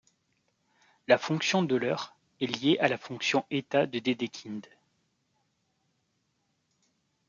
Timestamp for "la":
1.07-1.19, 2.87-2.97